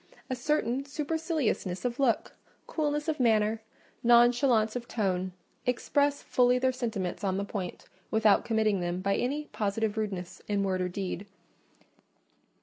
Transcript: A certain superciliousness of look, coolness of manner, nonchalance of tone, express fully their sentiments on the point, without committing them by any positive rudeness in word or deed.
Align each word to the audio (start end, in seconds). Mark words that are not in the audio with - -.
A 0.31 0.35
certain 0.35 0.83
superciliousness 0.83 1.85
of 1.85 1.99
look, 1.99 2.33
coolness 2.65 3.07
of 3.07 3.19
manner, 3.19 3.61
nonchalance 4.01 4.75
of 4.75 4.87
tone, 4.87 5.31
express 5.67 6.23
fully 6.23 6.57
their 6.57 6.71
sentiments 6.71 7.23
on 7.23 7.37
the 7.37 7.45
point, 7.45 7.85
without 8.09 8.43
committing 8.43 8.79
them 8.79 8.99
by 9.01 9.15
any 9.15 9.45
positive 9.51 9.97
rudeness 9.99 10.41
in 10.47 10.63
word 10.63 10.81
or 10.81 10.89
deed. 10.89 11.27